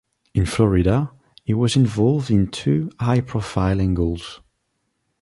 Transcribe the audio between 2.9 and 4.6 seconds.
high-profile angles.